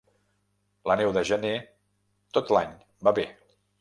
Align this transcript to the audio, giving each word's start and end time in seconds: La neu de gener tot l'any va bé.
La 0.91 0.95
neu 1.01 1.13
de 1.17 1.23
gener 1.31 1.53
tot 2.39 2.51
l'any 2.57 2.73
va 3.09 3.15
bé. 3.21 3.27